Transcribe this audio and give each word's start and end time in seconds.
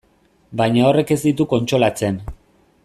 Baina 0.61 0.87
horrek 0.87 1.13
ez 1.17 1.19
ditu 1.25 1.47
kontsolatzen. 1.55 2.21